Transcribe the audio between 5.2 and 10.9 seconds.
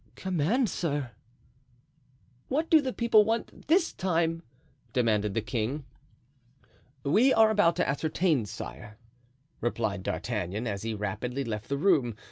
the king. "We are about to ascertain, sire," replied D'Artagnan, as